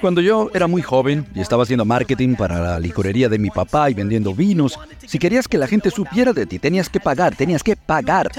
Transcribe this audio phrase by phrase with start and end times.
[0.00, 3.90] Cuando yo era muy joven y estaba haciendo marketing para la licorería de mi papá
[3.90, 7.62] y vendiendo vinos, si querías que la gente supiera de ti, tenías que pagar, tenías
[7.62, 8.30] que pagar.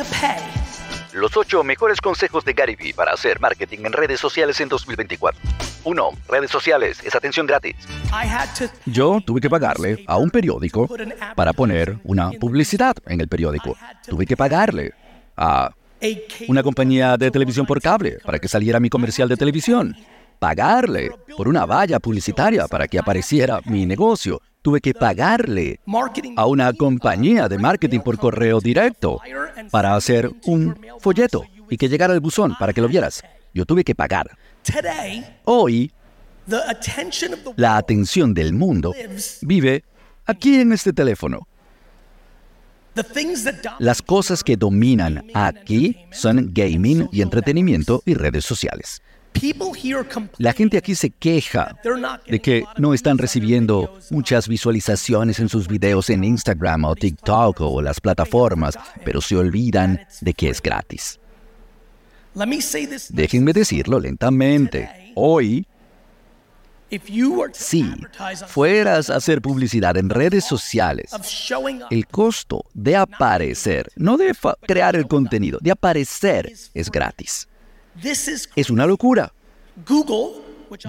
[1.12, 5.40] Los 8 mejores consejos de Gary Vee para hacer marketing en redes sociales en 2024.
[5.84, 6.10] 1.
[6.30, 7.76] Redes sociales es atención gratis.
[8.86, 10.88] Yo tuve que pagarle a un periódico
[11.36, 13.76] para poner una publicidad en el periódico.
[14.08, 14.94] Tuve que pagarle
[15.36, 15.72] a
[16.48, 19.96] una compañía de televisión por cable para que saliera mi comercial de televisión.
[20.42, 24.42] Pagarle por una valla publicitaria para que apareciera mi negocio.
[24.64, 25.80] Tuve que pagarle
[26.36, 29.22] a una compañía de marketing por correo directo
[29.70, 33.22] para hacer un folleto y que llegara al buzón para que lo vieras.
[33.54, 34.36] Yo tuve que pagar.
[35.44, 35.92] Hoy,
[37.56, 38.96] la atención del mundo
[39.44, 39.84] vive
[40.26, 41.48] aquí en este teléfono.
[43.78, 49.04] Las cosas que dominan aquí son gaming y entretenimiento y redes sociales.
[50.38, 51.76] La gente aquí se queja
[52.28, 57.82] de que no están recibiendo muchas visualizaciones en sus videos en Instagram o TikTok o
[57.82, 61.20] las plataformas, pero se olvidan de que es gratis.
[63.10, 65.12] Déjenme decirlo lentamente.
[65.16, 65.66] Hoy,
[67.54, 67.86] si
[68.48, 71.12] fueras a hacer publicidad en redes sociales,
[71.90, 74.34] el costo de aparecer, no de
[74.68, 77.48] crear el contenido, de aparecer es gratis.
[78.56, 79.34] Es una locura.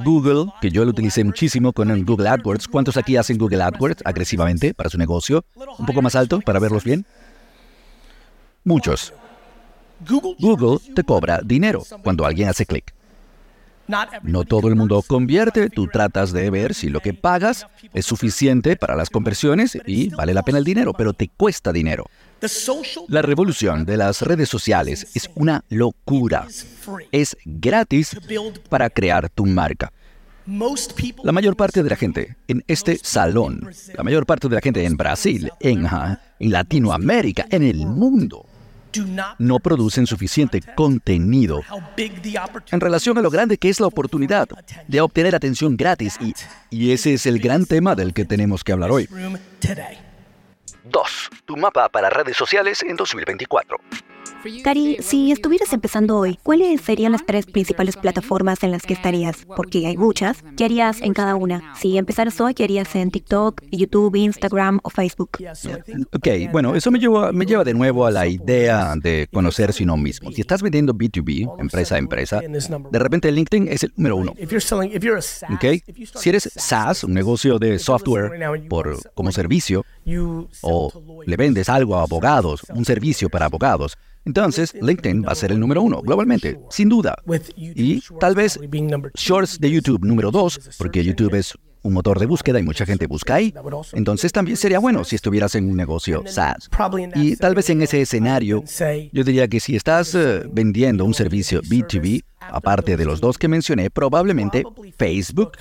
[0.05, 2.69] Google, que yo lo utilicé muchísimo con el Google AdWords.
[2.69, 5.45] ¿Cuántos aquí hacen Google AdWords agresivamente para su negocio?
[5.79, 7.05] ¿Un poco más alto para verlos bien?
[8.65, 9.13] Muchos.
[10.39, 12.93] Google te cobra dinero cuando alguien hace clic.
[14.23, 18.77] No todo el mundo convierte, tú tratas de ver si lo que pagas es suficiente
[18.77, 22.07] para las conversiones y vale la pena el dinero, pero te cuesta dinero.
[23.09, 26.47] La revolución de las redes sociales es una locura.
[27.12, 28.17] Es gratis
[28.69, 29.93] para crear tu marca.
[31.23, 34.85] La mayor parte de la gente en este salón, la mayor parte de la gente
[34.85, 35.87] en Brasil, en,
[36.41, 38.45] en Latinoamérica, en el mundo,
[39.39, 41.63] no producen suficiente contenido
[41.97, 44.48] en relación a lo grande que es la oportunidad
[44.89, 46.35] de obtener atención gratis y,
[46.70, 49.09] y ese es el gran tema del que tenemos que hablar hoy.
[50.85, 51.31] 2.
[51.45, 53.79] Tu mapa para redes sociales en 2024.
[54.64, 59.47] Cari, si estuvieras empezando hoy, ¿cuáles serían las tres principales plataformas en las que estarías?
[59.57, 60.42] Porque hay muchas.
[60.57, 61.75] ¿Qué harías en cada una?
[61.77, 65.39] Si empezaras hoy, ¿qué harías en TikTok, YouTube, Instagram o Facebook?
[66.13, 69.97] Ok, bueno, eso me lleva, me lleva de nuevo a la idea de conocerse uno
[69.97, 70.33] mismo.
[70.33, 74.33] Si estás vendiendo B2B, empresa a empresa, de repente LinkedIn es el número uno.
[74.33, 75.64] Ok,
[76.14, 79.85] si eres SaaS, un negocio de software por, como servicio,
[80.63, 85.53] o le vendes algo a abogados, un servicio para abogados, entonces, LinkedIn va a ser
[85.53, 87.17] el número uno globalmente, sin duda.
[87.57, 88.59] Y tal vez
[89.15, 93.07] Shorts de YouTube número dos, porque YouTube es un motor de búsqueda y mucha gente
[93.07, 93.53] busca ahí.
[93.93, 96.71] Entonces también sería bueno si estuvieras en un negocio SaaS.
[97.15, 98.63] Y tal vez en ese escenario,
[99.13, 103.49] yo diría que si estás eh, vendiendo un servicio B2B, aparte de los dos que
[103.49, 104.65] mencioné, probablemente
[104.97, 105.53] Facebook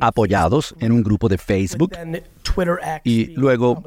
[0.00, 1.92] apoyados en un grupo de Facebook
[3.04, 3.82] y luego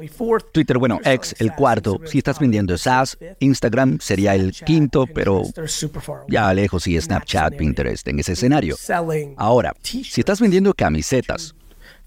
[0.52, 2.00] Twitter, bueno, X, el cuarto.
[2.04, 5.42] Si estás vendiendo SaaS, Instagram sería el quinto, pero
[6.28, 8.76] ya lejos y Snapchat, Pinterest en ese escenario.
[9.36, 11.54] Ahora, si estás vendiendo camisetas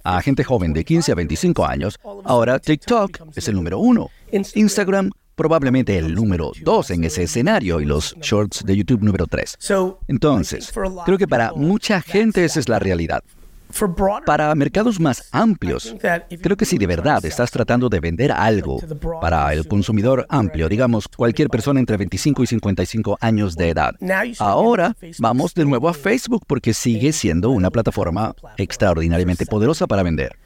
[0.03, 4.09] a gente joven de 15 a 25 años, ahora TikTok es el número uno.
[4.31, 9.57] Instagram probablemente el número dos en ese escenario y los shorts de YouTube número tres.
[10.07, 10.71] Entonces,
[11.03, 13.23] creo que para mucha gente esa es la realidad.
[14.27, 15.95] Para mercados más amplios,
[16.43, 18.79] creo que si de verdad estás tratando de vender algo
[19.19, 23.95] para el consumidor amplio, digamos cualquier persona entre 25 y 55 años de edad,
[24.37, 30.37] ahora vamos de nuevo a Facebook porque sigue siendo una plataforma extraordinariamente poderosa para vender.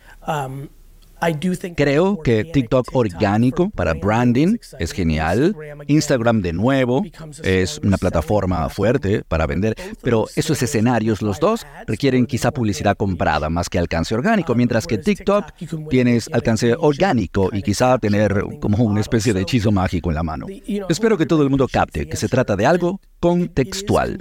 [1.76, 5.56] Creo que TikTok orgánico para branding es genial.
[5.88, 7.04] Instagram de nuevo
[7.44, 13.50] es una plataforma fuerte para vender, pero esos escenarios, los dos, requieren quizá publicidad comprada
[13.50, 15.46] más que alcance orgánico, mientras que TikTok
[15.90, 20.48] tienes alcance orgánico y quizá tener como una especie de hechizo mágico en la mano.
[20.90, 24.20] Espero que todo el mundo capte que se trata de algo contextual.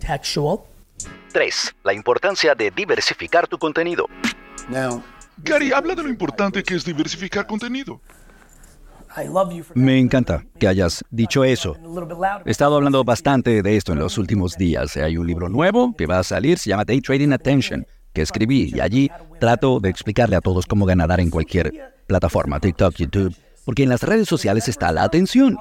[1.33, 1.75] 3.
[1.83, 4.07] La importancia de diversificar tu contenido.
[5.43, 8.01] Gary, habla de lo importante que es diversificar contenido.
[9.75, 11.77] Me encanta que hayas dicho eso.
[12.45, 14.97] He estado hablando bastante de esto en los últimos días.
[14.97, 18.73] Hay un libro nuevo que va a salir, se llama Day Trading Attention, que escribí
[18.75, 23.85] y allí trato de explicarle a todos cómo ganar en cualquier plataforma, TikTok, YouTube, porque
[23.85, 25.57] en las redes sociales está la atención.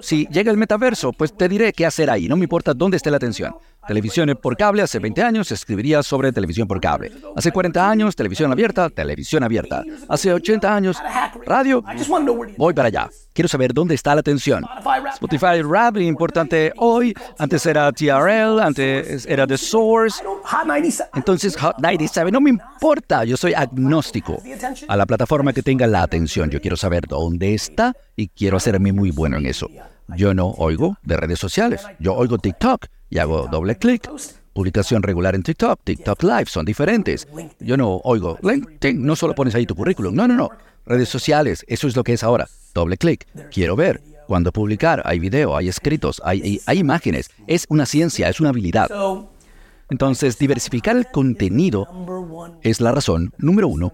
[0.00, 3.10] Si llega el metaverso, pues te diré qué hacer ahí, no me importa dónde esté
[3.10, 3.54] la atención.
[3.86, 4.82] Televisión por cable.
[4.82, 7.12] Hace 20 años escribiría sobre televisión por cable.
[7.36, 9.82] Hace 40 años, televisión abierta, televisión abierta.
[10.08, 10.96] Hace 80 años,
[11.46, 11.82] radio.
[12.56, 13.10] Voy para allá.
[13.32, 14.64] Quiero saber dónde está la atención.
[15.14, 17.14] Spotify Rap, importante hoy.
[17.38, 20.22] Antes era TRL, antes era The Source.
[21.14, 23.24] Entonces Hot 97 no me importa.
[23.24, 24.42] Yo soy agnóstico
[24.86, 26.50] a la plataforma que tenga la atención.
[26.50, 29.68] Yo quiero saber dónde está y quiero hacerme muy bueno en eso.
[30.16, 31.86] Yo no oigo de redes sociales.
[31.98, 34.10] Yo oigo TikTok y hago doble clic.
[34.54, 37.28] Publicación regular en TikTok, TikTok Live son diferentes.
[37.60, 40.14] Yo no oigo LinkedIn, no solo pones ahí tu currículum.
[40.14, 40.50] No, no, no.
[40.86, 42.48] Redes sociales, eso es lo que es ahora.
[42.74, 43.26] Doble clic.
[43.52, 44.02] Quiero ver.
[44.26, 47.30] Cuando publicar, hay video, hay escritos, hay, hay imágenes.
[47.46, 48.88] Es una ciencia, es una habilidad.
[49.90, 51.86] Entonces, diversificar el contenido
[52.62, 53.92] es la razón número uno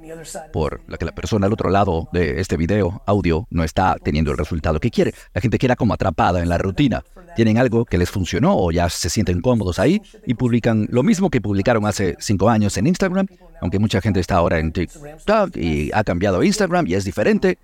[0.53, 4.31] por la que la persona al otro lado de este video, audio, no está teniendo
[4.31, 5.15] el resultado que quiere.
[5.35, 7.05] La gente queda como atrapada en la rutina.
[7.37, 11.31] Tienen algo que les funcionó o ya se sienten cómodos ahí y publican lo mismo
[11.31, 13.27] que publicaron hace cinco años en Instagram,
[13.61, 17.59] aunque mucha gente está ahora en TikTok y ha cambiado Instagram y es diferente.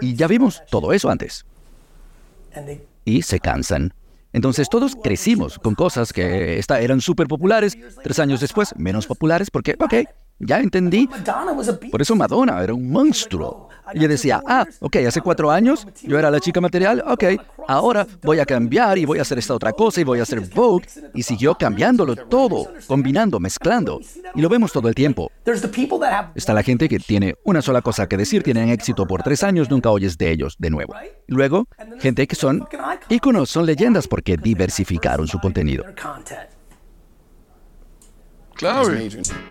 [0.00, 1.46] Y ya vimos todo eso antes.
[3.04, 3.92] Y se cansan.
[4.32, 9.76] Entonces todos crecimos con cosas que eran súper populares, tres años después menos populares porque,
[9.78, 9.94] ok,
[10.38, 11.08] ya entendí.
[11.90, 13.68] Por eso Madonna era un monstruo.
[13.94, 17.24] Y yo decía, ah, ok, hace cuatro años yo era la chica material, ok,
[17.68, 20.40] ahora voy a cambiar y voy a hacer esta otra cosa y voy a hacer
[20.40, 20.86] Vogue.
[21.14, 24.00] Y siguió cambiándolo todo, combinando, mezclando.
[24.34, 25.30] Y lo vemos todo el tiempo.
[26.34, 29.70] Está la gente que tiene una sola cosa que decir, tienen éxito por tres años,
[29.70, 30.94] nunca oyes de ellos de nuevo.
[31.26, 31.66] Luego,
[32.00, 32.66] gente que son
[33.08, 35.84] íconos, son leyendas porque diversificaron su contenido.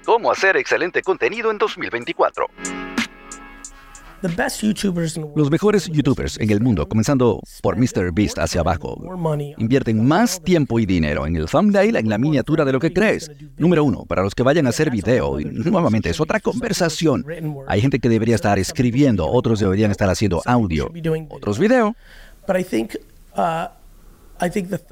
[0.05, 2.47] ¿Cómo hacer excelente contenido en 2024?
[5.35, 8.97] Los mejores youtubers en el mundo, comenzando por MrBeast hacia abajo,
[9.57, 13.31] invierten más tiempo y dinero en el thumbnail, en la miniatura de lo que crees.
[13.57, 17.25] Número uno, para los que vayan a hacer video, y nuevamente es otra conversación.
[17.67, 20.91] Hay gente que debería estar escribiendo, otros deberían estar haciendo audio,
[21.29, 21.95] otros video.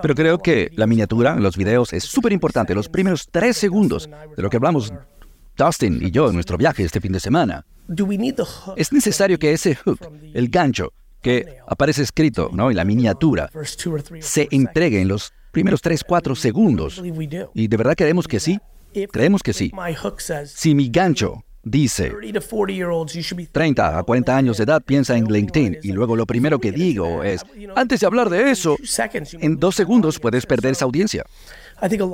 [0.02, 2.76] Pero creo que la miniatura en los videos es súper importante.
[2.76, 4.94] Los primeros tres segundos de lo que hablamos
[5.58, 7.66] Dustin y yo en nuestro viaje este fin de semana.
[8.78, 10.00] Es necesario que ese hook,
[10.34, 12.70] el gancho que aparece escrito ¿no?
[12.70, 13.50] en la miniatura,
[14.22, 17.02] se entregue en los primeros 3, 4 segundos.
[17.54, 18.60] ¿Y de verdad creemos que sí?
[19.12, 19.72] Creemos que sí.
[20.46, 22.14] Si mi gancho dice
[23.52, 27.24] 30 a 40 años de edad piensa en LinkedIn y luego lo primero que digo
[27.24, 27.46] es,
[27.76, 28.78] antes de hablar de eso,
[29.34, 31.26] en dos segundos puedes perder esa audiencia.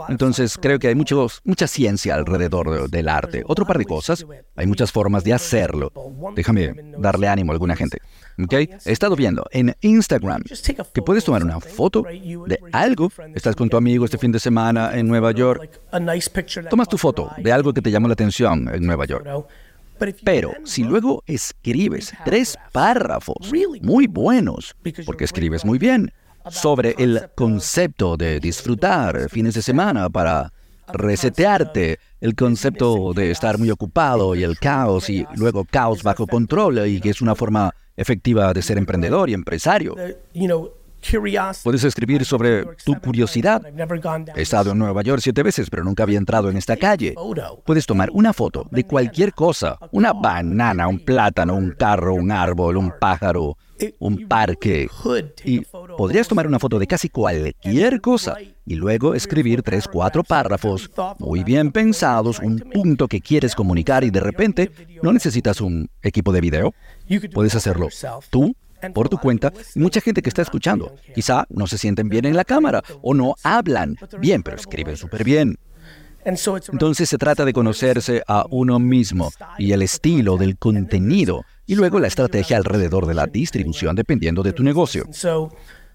[0.10, 3.44] Entonces creo que hay mucha ciencia alrededor del arte.
[3.48, 4.26] Otro par de cosas,
[4.56, 5.92] hay muchas formas de hacerlo.
[6.36, 8.00] Déjame darle ánimo a alguna gente.
[8.44, 8.70] ¿Okay?
[8.86, 10.44] He estado viendo en Instagram
[10.94, 13.12] que puedes tomar una foto de algo.
[13.34, 15.82] Estás con tu amigo este fin de semana en Nueva York.
[16.70, 19.26] Tomas tu foto de algo que te llamó la atención en Nueva York.
[20.24, 23.52] Pero si luego escribes tres párrafos
[23.82, 24.76] muy buenos,
[25.06, 26.12] porque escribes muy bien,
[26.50, 30.52] sobre el concepto de disfrutar fines de semana para
[30.88, 36.88] resetearte, el concepto de estar muy ocupado y el caos y luego caos bajo control
[36.88, 39.96] y que es una forma efectiva de ser emprendedor y empresario.
[41.64, 43.62] Puedes escribir sobre tu curiosidad.
[44.36, 47.16] He estado en Nueva York siete veces, pero nunca había entrado en esta calle.
[47.66, 52.78] Puedes tomar una foto de cualquier cosa, una banana, un plátano, un carro, un árbol,
[52.78, 53.58] un pájaro,
[54.00, 54.88] un parque.
[55.44, 55.62] Y
[55.98, 60.90] podrías tomar una foto de casi cualquier cosa y luego escribir tres, cuatro párrafos
[61.20, 64.72] muy bien pensados, un punto que quieres comunicar y de repente
[65.04, 66.74] no necesitas un equipo de video.
[67.34, 67.90] Puedes hacerlo
[68.30, 68.56] tú
[68.94, 70.96] por tu cuenta mucha gente que está escuchando.
[71.14, 75.24] Quizá no se sienten bien en la cámara o no hablan bien, pero escriben súper
[75.24, 75.58] bien.
[76.26, 82.00] Entonces se trata de conocerse a uno mismo y el estilo del contenido y luego
[82.00, 85.08] la estrategia alrededor de la distribución dependiendo de tu negocio.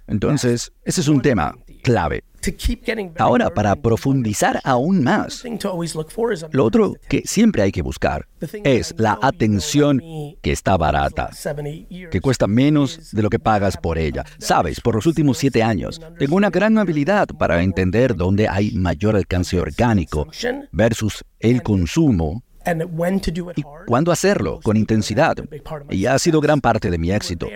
[0.06, 2.22] Entonces, ese es un tema clave.
[3.18, 5.44] Ahora, para profundizar aún más,
[6.52, 8.26] lo otro que siempre hay que buscar
[8.64, 10.00] es la atención
[10.40, 11.30] que está barata,
[12.10, 14.24] que cuesta menos de lo que pagas por ella.
[14.38, 19.16] Sabes, por los últimos siete años, tengo una gran habilidad para entender dónde hay mayor
[19.16, 20.26] alcance orgánico
[20.72, 22.42] versus el consumo
[23.56, 25.36] y cuándo hacerlo con intensidad.
[25.90, 27.48] Y ha sido gran parte de mi éxito.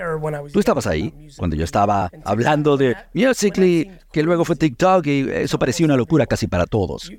[0.52, 5.58] Tú estabas ahí cuando yo estaba hablando de Musical.ly, que luego fue TikTok y eso
[5.58, 7.10] parecía una locura casi para todos.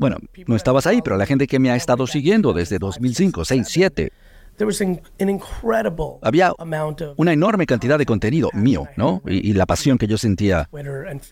[0.00, 0.16] Bueno,
[0.46, 4.12] no estabas ahí, pero la gente que me ha estado siguiendo desde 2005, 6, 7,
[6.22, 6.52] Había
[7.16, 9.22] una enorme cantidad de contenido mío, ¿no?
[9.26, 10.68] Y, la pasión que yo sentía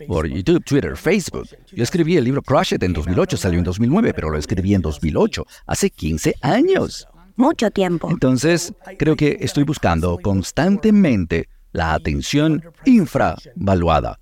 [0.07, 1.47] por YouTube, Twitter, Facebook.
[1.71, 4.81] Yo escribí el libro Crush It en 2008, salió en 2009, pero lo escribí en
[4.81, 7.07] 2008, hace 15 años.
[7.35, 8.09] Mucho tiempo.
[8.09, 14.20] Entonces, creo que estoy buscando constantemente la atención infravaluada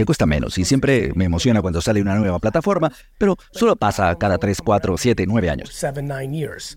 [0.00, 4.16] que cuesta menos y siempre me emociona cuando sale una nueva plataforma, pero solo pasa
[4.16, 5.84] cada 3, 4, 7, 9 años.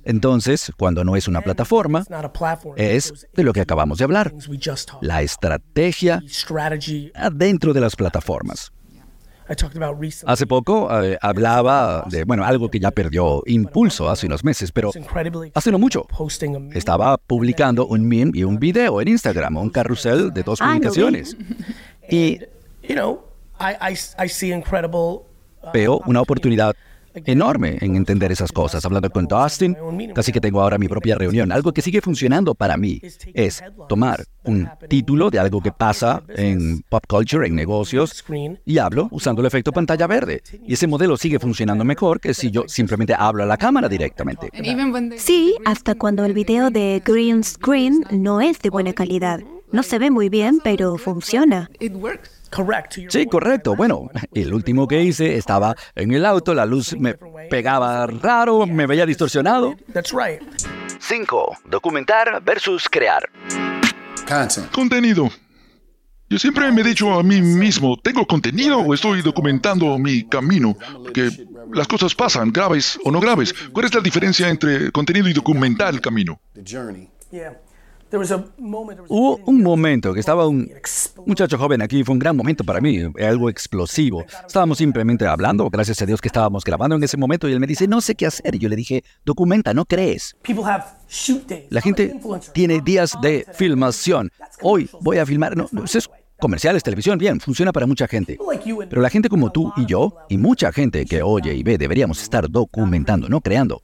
[0.04, 2.04] Entonces, cuando no es una plataforma,
[2.76, 4.34] es de lo que acabamos de hablar,
[5.02, 6.22] la estrategia
[7.32, 8.74] dentro de las plataformas.
[10.26, 14.92] Hace poco eh, hablaba de, bueno, algo que ya perdió impulso hace unos meses, pero
[15.54, 16.08] hace no mucho.
[16.74, 21.38] Estaba publicando un meme y un video en Instagram, un carrusel de dos publicaciones.
[22.10, 22.40] Y
[25.74, 26.76] Veo una oportunidad
[27.26, 28.84] enorme en entender esas cosas.
[28.86, 29.78] Hablando con Dustin,
[30.14, 31.52] casi que tengo ahora mi propia reunión.
[31.52, 33.02] Algo que sigue funcionando para mí
[33.34, 38.24] es tomar un título de algo que pasa en pop culture, en negocios,
[38.66, 40.42] y hablo usando el efecto pantalla verde.
[40.66, 44.50] Y ese modelo sigue funcionando mejor que si yo simplemente hablo a la cámara directamente.
[45.18, 49.42] Sí, hasta cuando el video de green screen no es de buena calidad.
[49.72, 51.70] No se ve muy bien, pero funciona.
[53.10, 53.76] Sí, correcto.
[53.76, 57.16] Bueno, el último que hice estaba en el auto, la luz me
[57.50, 59.76] pegaba raro, me veía distorsionado.
[61.00, 61.58] 5.
[61.66, 63.30] Documentar versus crear.
[64.72, 65.30] Contenido.
[66.30, 70.76] Yo siempre me he dicho a mí mismo, ¿tengo contenido o estoy documentando mi camino?
[71.04, 71.30] Porque
[71.72, 73.54] las cosas pasan, graves o no graves.
[73.72, 76.42] ¿Cuál es la diferencia entre contenido y documentar el camino?
[79.08, 80.70] Hubo un momento que estaba un
[81.26, 84.24] muchacho joven aquí, fue un gran momento para mí, algo explosivo.
[84.46, 87.68] Estábamos simplemente hablando, gracias a Dios que estábamos grabando en ese momento y él me
[87.68, 88.56] dice, no sé qué hacer.
[88.56, 90.36] Y yo le dije, documenta, no crees.
[91.70, 92.16] La gente
[92.54, 94.32] tiene días de filmación.
[94.62, 98.38] Hoy voy a filmar, no, no es comerciales, televisión, bien, funciona para mucha gente.
[98.90, 102.22] Pero la gente como tú y yo, y mucha gente que oye y ve, deberíamos
[102.22, 103.82] estar documentando, no creando.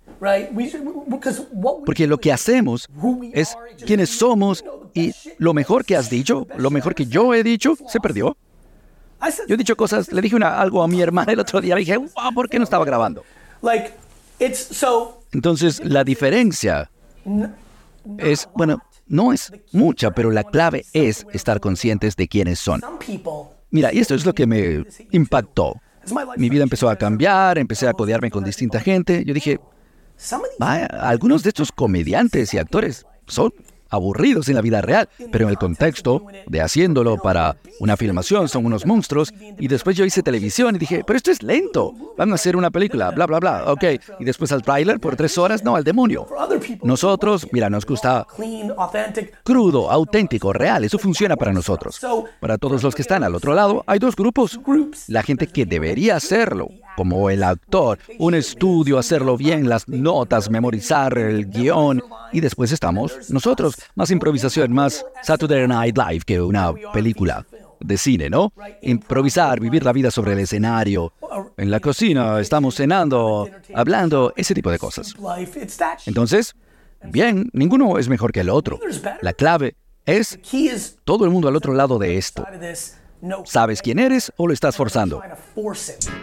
[1.85, 2.87] Porque lo que hacemos
[3.33, 7.75] es quienes somos y lo mejor que has dicho, lo mejor que yo he dicho,
[7.87, 8.35] se perdió.
[9.47, 11.81] Yo he dicho cosas, le dije una, algo a mi hermana el otro día, le
[11.81, 13.23] dije, wow, ¿por qué no estaba grabando?
[15.31, 16.89] Entonces, la diferencia
[18.17, 22.81] es, bueno, no es mucha, pero la clave es estar conscientes de quiénes son.
[23.71, 25.75] Mira, y esto es lo que me impactó.
[26.37, 29.23] Mi vida empezó a cambiar, empecé a codearme con distinta gente.
[29.25, 29.59] Yo dije,
[30.59, 33.53] Vaya, algunos de estos comediantes y actores son
[33.89, 38.65] aburridos en la vida real, pero en el contexto de haciéndolo para una filmación son
[38.65, 39.33] unos monstruos.
[39.57, 41.93] Y después yo hice televisión y dije, pero esto es lento.
[42.17, 43.71] Van a hacer una película, bla, bla, bla.
[43.71, 43.83] Ok.
[44.19, 46.27] Y después al tráiler por tres horas, no, al demonio.
[46.83, 48.27] Nosotros, mira, nos gusta
[49.43, 50.83] crudo, auténtico, real.
[50.83, 51.99] Eso funciona para nosotros.
[52.39, 54.59] Para todos los que están al otro lado, hay dos grupos.
[55.07, 61.17] La gente que debería hacerlo como el actor, un estudio, hacerlo bien, las notas, memorizar
[61.17, 67.45] el guion, y después estamos nosotros, más improvisación, más Saturday Night Live que una película
[67.79, 68.51] de cine, ¿no?
[68.81, 71.13] Improvisar, vivir la vida sobre el escenario.
[71.57, 75.15] En la cocina estamos cenando, hablando, ese tipo de cosas.
[76.05, 76.55] Entonces,
[77.03, 78.79] bien, ninguno es mejor que el otro.
[79.21, 80.39] La clave es
[81.03, 82.45] todo el mundo al otro lado de esto.
[83.45, 85.21] ¿Sabes quién eres o lo estás forzando?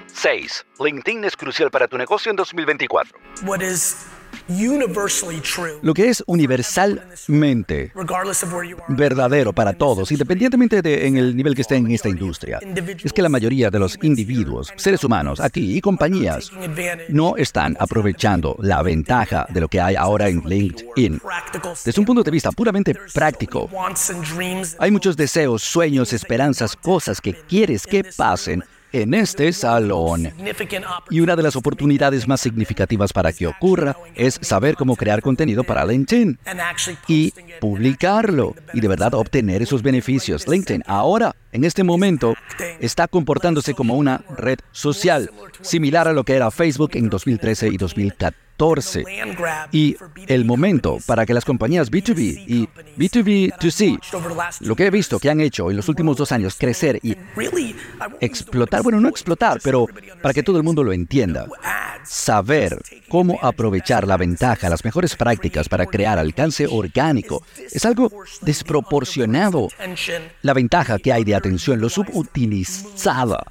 [0.07, 0.67] 6.
[0.79, 3.19] LinkedIn es crucial para tu negocio en 2024.
[5.83, 7.93] Lo que es universalmente
[8.89, 12.61] verdadero para todos, independientemente de en el nivel que esté en esta industria,
[13.03, 16.53] es que la mayoría de los individuos, seres humanos, aquí y compañías,
[17.09, 21.21] no están aprovechando la ventaja de lo que hay ahora en LinkedIn.
[21.85, 23.69] Desde un punto de vista puramente práctico,
[24.79, 28.63] hay muchos deseos, sueños, esperanzas, cosas que quieres que pasen
[29.03, 30.33] en este salón.
[31.11, 35.65] Y una de las oportunidades más significativas para que ocurra es saber cómo crear contenido
[35.65, 36.39] para LinkedIn
[37.09, 40.49] y publicarlo y de verdad obtener esos beneficios.
[40.49, 42.35] LinkedIn ahora, en este momento,
[42.81, 47.77] está comportándose como una red social, similar a lo que era Facebook en 2013 y
[47.77, 48.46] 2014.
[49.73, 49.97] Y
[50.27, 55.41] el momento para que las compañías B2B y B2B2C, lo que he visto que han
[55.41, 57.17] hecho en los últimos dos años, crecer y
[58.21, 59.87] explotar, bueno, no explotar, pero
[60.23, 61.47] para que todo el mundo lo entienda,
[62.07, 68.11] saber cómo aprovechar la ventaja, las mejores prácticas para crear alcance orgánico, es algo
[68.43, 69.69] desproporcionado.
[70.43, 73.45] La ventaja que hay de atención, lo subutilizada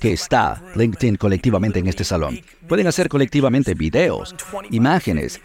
[0.00, 2.40] que está LinkedIn colectivamente en este salón.
[2.68, 4.34] Pueden hacer colectivamente videos,
[4.70, 5.40] imágenes,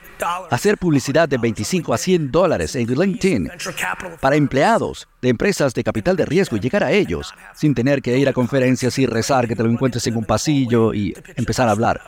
[0.50, 3.50] hacer publicidad de 25 a 100 dólares en LinkedIn
[4.20, 8.18] para empleados de empresas de capital de riesgo y llegar a ellos sin tener que
[8.18, 11.72] ir a conferencias y rezar que te lo encuentres en un pasillo y empezar a
[11.72, 12.02] hablar.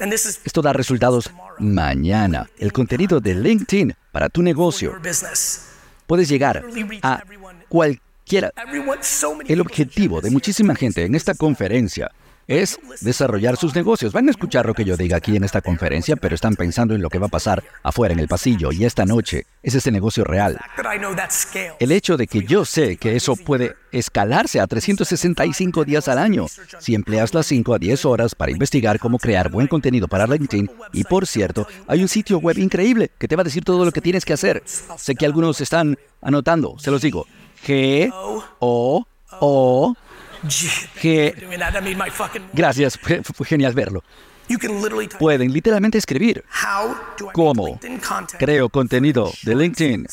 [0.00, 2.48] Esto da resultados mañana.
[2.58, 4.94] El contenido de LinkedIn para tu negocio.
[6.06, 6.64] Puedes llegar
[7.02, 7.22] a
[7.68, 8.52] cualquiera.
[9.46, 12.10] El objetivo de muchísima gente en esta conferencia
[12.48, 14.12] es desarrollar sus negocios.
[14.12, 17.02] Van a escuchar lo que yo diga aquí en esta conferencia, pero están pensando en
[17.02, 19.46] lo que va a pasar afuera en el pasillo y esta noche.
[19.62, 20.58] Es ese negocio real.
[21.78, 26.46] El hecho de que yo sé que eso puede escalarse a 365 días al año
[26.78, 30.70] si empleas las 5 a 10 horas para investigar cómo crear buen contenido para LinkedIn.
[30.94, 33.92] Y por cierto, hay un sitio web increíble que te va a decir todo lo
[33.92, 34.62] que tienes que hacer.
[34.66, 37.26] Sé que algunos están anotando, se los digo.
[37.66, 38.10] G
[38.60, 39.06] O
[39.40, 39.94] O
[41.00, 41.34] que...
[42.52, 44.02] Gracias, fue, genial verlo.
[45.18, 46.42] Pueden literalmente escribir
[47.34, 47.78] cómo
[48.38, 50.06] creo contenido de LinkedIn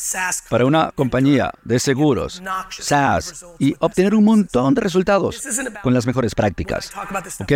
[0.50, 5.42] para una compañía de seguros, SaaS, y obtener un montón de resultados
[5.82, 6.92] con las mejores prácticas.
[7.40, 7.52] ¿Ok?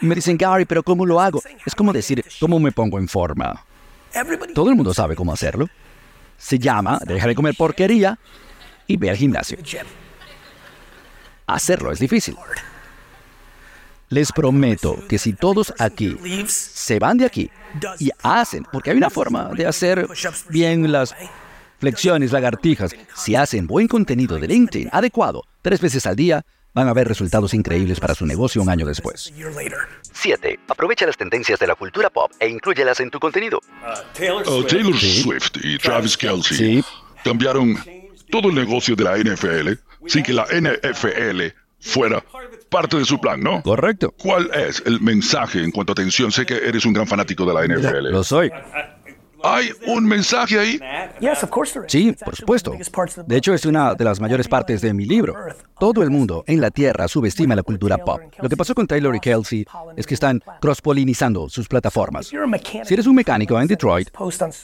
[0.00, 1.42] me dicen, Gary, pero ¿cómo lo hago?
[1.66, 3.64] Es como decir, ¿cómo me pongo en forma?
[4.54, 5.68] Todo el mundo sabe cómo hacerlo.
[6.38, 8.18] Se llama, deja de comer porquería
[8.86, 9.58] y ve al gimnasio.
[11.46, 12.36] Hacerlo es difícil.
[14.08, 17.50] Les prometo que si todos aquí se van de aquí
[17.98, 20.06] y hacen, porque hay una forma de hacer
[20.50, 21.14] bien las
[21.78, 26.44] flexiones, lagartijas, si hacen buen contenido de LinkedIn adecuado tres veces al día,
[26.74, 29.32] van a ver resultados increíbles para su negocio un año después.
[30.12, 30.60] 7.
[30.68, 33.60] Aprovecha las tendencias de la cultura pop e incluyelas en tu contenido.
[34.46, 36.84] Oh, Taylor Swift y Travis Kelsey
[37.24, 37.76] cambiaron
[38.30, 39.72] todo el negocio de la NFL
[40.06, 41.42] sin que la NFL
[41.80, 42.22] fuera
[42.68, 43.62] parte de su plan, ¿no?
[43.62, 44.14] Correcto.
[44.16, 46.32] ¿Cuál es el mensaje en cuanto a atención?
[46.32, 48.10] Sé que eres un gran fanático de la NFL.
[48.10, 48.50] Lo soy.
[49.44, 50.80] ¿Hay un mensaje ahí?
[51.88, 52.74] Sí, por supuesto.
[53.26, 55.34] De hecho, es una de las mayores partes de mi libro.
[55.78, 58.20] Todo el mundo en la Tierra subestima la cultura pop.
[58.40, 62.26] Lo que pasó con Taylor y Kelsey es que están cross-polinizando sus plataformas.
[62.26, 64.08] Si eres un mecánico en Detroit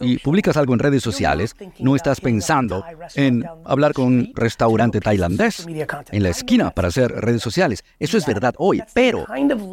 [0.00, 5.66] y publicas algo en redes sociales, no estás pensando en hablar con un restaurante tailandés
[5.66, 7.84] en la esquina para hacer redes sociales.
[7.98, 9.26] Eso es verdad hoy, pero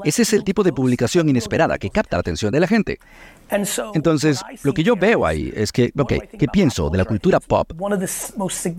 [0.04, 3.00] ese es el tipo de publicación inesperada que capta la atención de la gente.
[3.94, 7.72] Entonces, lo que yo veo ahí es que, ok, ¿qué pienso de la cultura pop?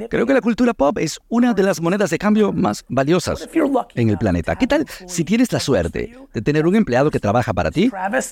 [0.08, 3.48] Creo que la cultura pop es una de las monedas de cambio más valiosas
[3.94, 4.56] en el planeta.
[4.56, 7.90] ¿Qué tal si tienes la suerte de tener un empleado que trabaja para ti?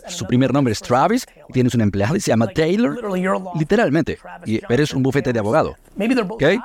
[0.09, 2.99] Su primer nombre es Travis, tienes un empleado y se llama Taylor,
[3.57, 5.77] literalmente, y eres un bufete de abogado.
[6.29, 6.59] ¿Okay?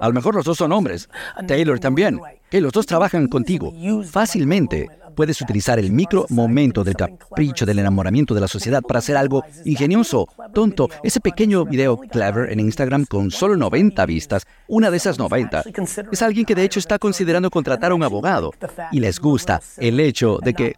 [0.00, 1.08] A lo mejor los dos son hombres.
[1.46, 2.20] Taylor también.
[2.50, 3.72] Los dos trabajan contigo
[4.10, 9.16] fácilmente puedes utilizar el micro momento del capricho del enamoramiento de la sociedad para hacer
[9.16, 10.88] algo ingenioso, tonto.
[11.02, 15.64] Ese pequeño video clever en Instagram con solo 90 vistas, una de esas 90,
[16.10, 18.52] es alguien que de hecho está considerando contratar a un abogado
[18.92, 20.74] y les gusta el hecho de que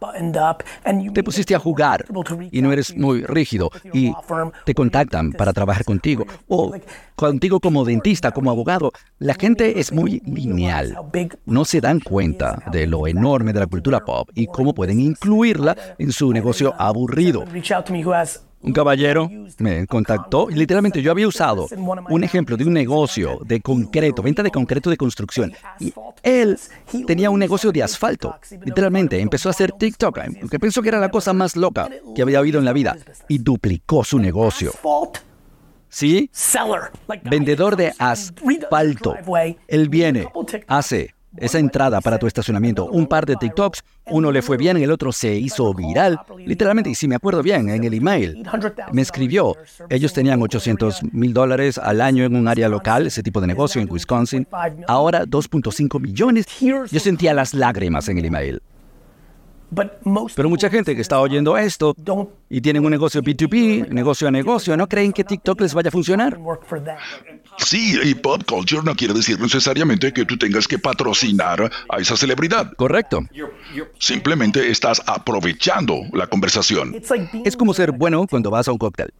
[1.13, 2.05] te pusiste a jugar
[2.51, 4.13] y no eres muy rígido y
[4.65, 6.73] te contactan para trabajar contigo o
[7.15, 8.91] contigo como dentista, como abogado.
[9.19, 10.97] La gente es muy lineal.
[11.45, 15.75] No se dan cuenta de lo enorme de la cultura pop y cómo pueden incluirla
[15.97, 17.45] en su negocio aburrido.
[18.59, 21.67] Un caballero me contactó y literalmente yo había usado
[22.09, 25.53] un ejemplo de un negocio de concreto, venta de concreto de construcción.
[25.79, 26.57] Y él
[27.05, 28.35] tenía un negocio de asfalto.
[28.65, 32.41] Literalmente empezó a hacer TikTok, que pensó que era la cosa más loca que había
[32.41, 34.71] oído en la vida, y duplicó su negocio.
[35.89, 36.29] ¿Sí?
[37.23, 39.15] Vendedor de asfalto.
[39.67, 40.27] Él viene,
[40.67, 42.85] hace esa entrada para tu estacionamiento.
[42.85, 46.19] Un par de TikToks, uno le fue bien, el otro se hizo viral.
[46.37, 48.43] Literalmente, y si me acuerdo bien, en el email
[48.91, 49.55] me escribió.
[49.89, 53.81] Ellos tenían 800 mil dólares al año en un área local, ese tipo de negocio
[53.81, 54.47] en Wisconsin.
[54.87, 56.45] Ahora 2.5 millones.
[56.59, 58.61] Yo sentía las lágrimas en el email.
[60.35, 61.95] Pero mucha gente que está oyendo esto
[62.49, 65.91] y tienen un negocio B2B, negocio a negocio, no creen que TikTok les vaya a
[65.91, 66.39] funcionar.
[67.57, 72.15] Sí, y pop culture no quiere decir necesariamente que tú tengas que patrocinar a esa
[72.15, 72.71] celebridad.
[72.75, 73.25] Correcto.
[73.99, 76.95] Simplemente estás aprovechando la conversación.
[77.43, 79.13] Es como ser bueno cuando vas a un cóctel.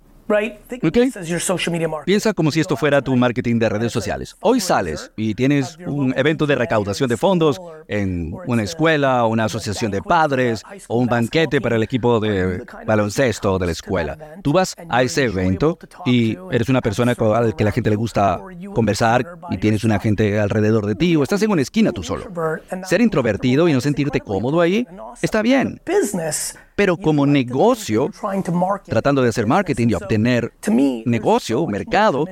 [2.06, 4.36] Piensa como si esto fuera tu marketing de redes sociales.
[4.42, 9.90] Hoy sales y tienes un evento de recaudación de fondos en una escuela, una asociación
[9.90, 14.18] de padres o un banquete para el equipo de baloncesto de la escuela.
[14.44, 17.96] Tú vas a ese evento y eres una persona con la que la gente le
[17.96, 18.42] gusta
[18.74, 22.26] conversar y tienes una gente alrededor de ti o estás en una esquina tú solo.
[22.84, 24.86] Ser introvertido y no sentirte cómodo ahí
[25.22, 25.80] está bien.
[26.78, 28.12] Pero como negocio,
[28.86, 30.54] tratando de hacer marketing y obtener
[31.06, 32.28] negocio, mercado,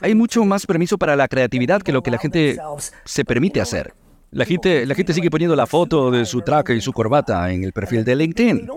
[0.00, 2.56] hay mucho más permiso para la creatividad que lo que la gente
[3.04, 3.92] se permite hacer.
[4.32, 7.64] La gente, la gente sigue poniendo la foto de su traje y su corbata en
[7.64, 8.68] el perfil de LinkedIn.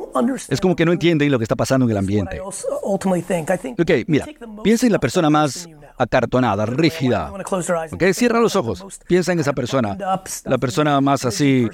[0.49, 2.41] Es como que no entienden lo que está pasando en el ambiente.
[2.41, 4.25] Ok, mira,
[4.63, 7.31] piensa en la persona más acartonada, rígida.
[7.31, 8.03] ¿Ok?
[8.13, 8.83] Cierra los ojos.
[9.07, 9.97] Piensa en esa persona.
[10.45, 11.67] La persona más así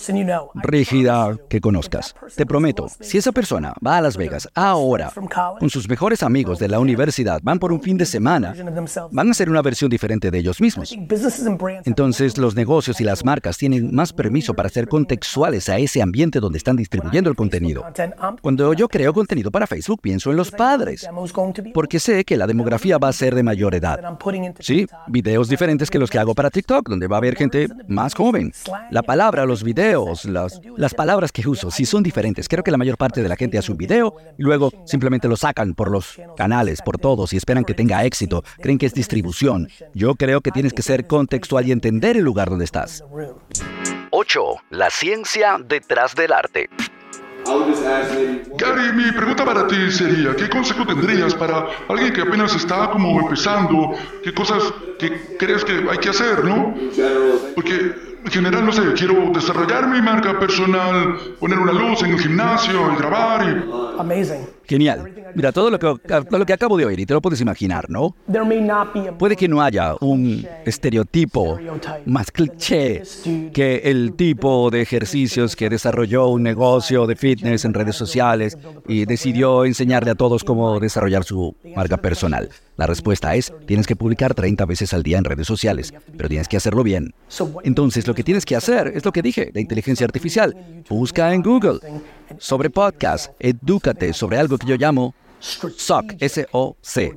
[0.55, 2.15] rígida que conozcas.
[2.35, 5.11] Te prometo, si esa persona va a Las Vegas ahora
[5.59, 8.53] con sus mejores amigos de la universidad, van por un fin de semana,
[9.11, 10.95] van a ser una versión diferente de ellos mismos.
[11.85, 16.39] Entonces los negocios y las marcas tienen más permiso para ser contextuales a ese ambiente
[16.39, 17.85] donde están distribuyendo el contenido.
[18.41, 21.07] Cuando yo creo contenido para Facebook, pienso en los padres,
[21.73, 23.99] porque sé que la demografía va a ser de mayor edad.
[24.59, 28.13] Sí, videos diferentes que los que hago para TikTok, donde va a haber gente más
[28.13, 28.51] joven.
[28.91, 32.47] La palabra, los videos, las, las palabras que uso, sí son diferentes.
[32.47, 35.35] Creo que la mayor parte de la gente hace un video y luego simplemente lo
[35.35, 38.43] sacan por los canales, por todos y esperan que tenga éxito.
[38.61, 39.67] Creen que es distribución.
[39.93, 43.03] Yo creo que tienes que ser contextual y entender el lugar donde estás.
[44.21, 44.41] 8.
[44.71, 46.69] La ciencia detrás del arte.
[48.57, 53.17] Gary, mi pregunta para ti sería, ¿qué consejo tendrías para alguien que apenas está como
[53.21, 53.93] empezando?
[54.21, 56.75] ¿Qué cosas que crees que hay que hacer, no?
[57.55, 62.19] Porque en general, no sé, quiero desarrollar mi marca personal, poner una luz en el
[62.19, 63.99] gimnasio y grabar y...
[63.99, 64.45] Amazing.
[64.67, 65.11] Genial.
[65.33, 67.89] Mira, todo lo, que, todo lo que acabo de oír, y te lo puedes imaginar,
[67.89, 68.15] ¿no?
[69.17, 71.59] Puede que no haya un estereotipo
[72.05, 73.01] más cliché
[73.51, 79.05] que el tipo de ejercicios que desarrolló un negocio de fitness en redes sociales y
[79.05, 82.49] decidió enseñarle a todos cómo desarrollar su marca personal.
[82.79, 86.47] La respuesta es, tienes que publicar 30 veces al día en redes sociales, pero tienes
[86.47, 87.13] que hacerlo bien.
[87.65, 90.55] Entonces, lo que tienes que hacer es lo que dije, la inteligencia artificial.
[90.87, 91.79] Busca en Google
[92.37, 97.15] sobre podcast, edúcate sobre algo que yo llamo SOC, S-O-C.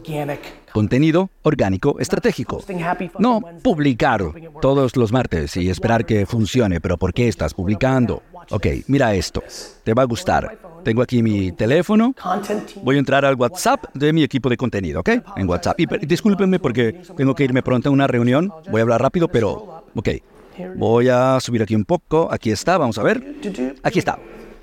[0.72, 2.64] Contenido orgánico estratégico.
[3.20, 4.20] No publicar
[4.60, 8.24] todos los martes y esperar que funcione, pero ¿por qué estás publicando?
[8.50, 9.44] Ok, mira esto.
[9.84, 10.58] Te va a gustar.
[10.84, 12.14] Tengo aquí mi teléfono.
[12.82, 15.10] Voy a entrar al WhatsApp de mi equipo de contenido, ¿ok?
[15.36, 15.78] En WhatsApp.
[15.78, 18.52] Y discúlpenme porque tengo que irme pronto a una reunión.
[18.70, 19.84] Voy a hablar rápido, pero...
[19.94, 20.08] Ok.
[20.76, 22.28] Voy a subir aquí un poco.
[22.30, 23.36] Aquí está, vamos a ver.
[23.82, 24.18] Aquí está.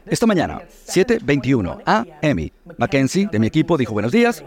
[0.06, 2.52] Esta mañana, 7.21 a.m.
[2.78, 4.44] Mackenzie, de mi equipo, dijo buenos días.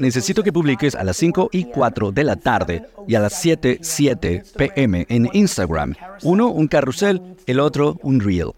[0.00, 3.78] Necesito que publiques a las 5 y 4 de la tarde y a las 7,
[3.80, 5.06] 7 p.m.
[5.08, 5.94] en Instagram.
[6.22, 8.52] Uno, un carrusel, el otro, un reel.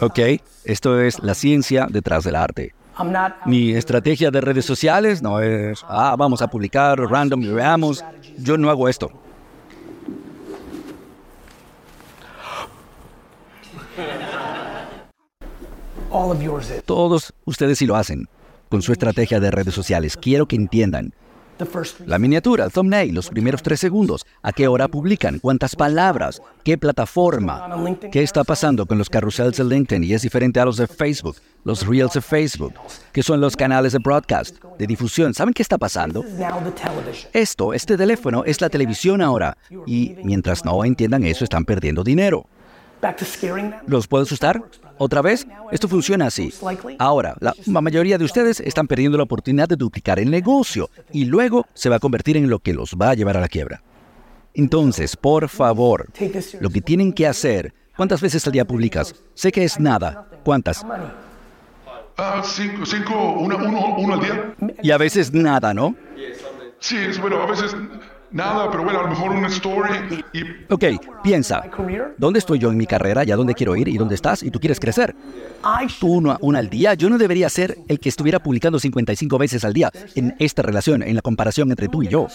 [0.00, 0.18] Ok,
[0.64, 2.74] esto es la ciencia detrás del arte.
[3.46, 8.04] Mi estrategia de redes sociales no es, ah, vamos a publicar random y veamos.
[8.38, 9.10] Yo no hago esto.
[16.84, 18.28] Todos ustedes sí lo hacen
[18.68, 20.16] con su estrategia de redes sociales.
[20.16, 21.14] Quiero que entiendan.
[22.06, 26.78] La miniatura, el thumbnail, los primeros tres segundos, a qué hora publican, cuántas palabras, qué
[26.78, 27.68] plataforma,
[28.10, 31.36] qué está pasando con los carruseles de LinkedIn y es diferente a los de Facebook,
[31.64, 32.74] los reels de Facebook,
[33.12, 35.34] que son los canales de broadcast, de difusión.
[35.34, 36.24] ¿Saben qué está pasando?
[37.32, 39.56] Esto, este teléfono, es la televisión ahora.
[39.86, 42.46] Y mientras no entiendan eso están perdiendo dinero.
[43.86, 44.62] ¿Los puedo asustar?
[45.02, 45.48] ¿Otra vez?
[45.72, 46.54] Esto funciona así.
[46.96, 51.66] Ahora, la, mayoría de ustedes están perdiendo la oportunidad de duplicar el negocio y luego
[51.74, 53.82] se va a convertir en lo que los va a llevar a la quiebra.
[54.54, 56.06] Entonces, por favor,
[56.60, 59.12] lo que tienen que hacer, ¿cuántas veces al día publicas?
[59.34, 60.28] Sé que es nada.
[60.44, 60.86] ¿Cuántas?
[62.16, 63.56] Ah, cinco, cinco uno,
[63.98, 64.54] uno al día.
[64.84, 65.96] Y a veces nada, ¿no?
[66.78, 67.74] Sí, bueno, a veces
[68.32, 70.42] Nada, pero bueno, a lo mejor una story y...
[70.72, 70.84] Ok,
[71.22, 71.62] piensa.
[72.16, 73.24] ¿Dónde estoy yo en mi carrera?
[73.24, 73.88] ¿Ya dónde quiero ir?
[73.88, 74.42] ¿Y dónde estás?
[74.42, 75.14] ¿Y tú quieres crecer?
[76.00, 76.94] Tú una, una al día.
[76.94, 81.02] Yo no debería ser el que estuviera publicando 55 veces al día en esta relación,
[81.02, 82.26] en la comparación entre tú y yo.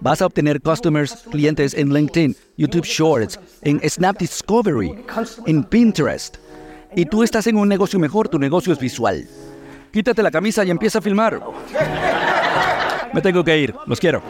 [0.00, 4.94] Vas a obtener customers, clientes en LinkedIn, YouTube Shorts, en Snap Discovery,
[5.46, 6.38] en Pinterest.
[6.96, 9.26] Y tú estás en un negocio mejor, tu negocio es visual.
[9.92, 11.40] Quítate la camisa y empieza a filmar.
[13.12, 14.22] Me tengo que ir, los quiero.